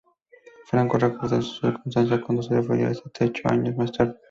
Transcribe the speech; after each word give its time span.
Franco 0.65 0.97
recordó 0.97 1.37
esa 1.37 1.59
circunstancia 1.67 2.19
cuando 2.23 2.41
se 2.41 2.55
refirió 2.55 2.87
a 2.87 2.91
este 2.91 3.25
hecho 3.25 3.47
años 3.51 3.75
más 3.75 3.91
tarde. 3.91 4.15